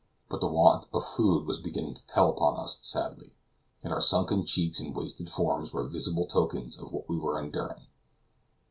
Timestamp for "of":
0.95-1.05, 6.79-6.91